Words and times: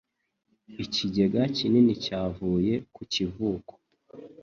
Ikigega 0.83 1.41
kinini 1.55 1.93
cyavuye 2.03 2.73
ku 2.93 3.01
kivuko. 3.11 3.73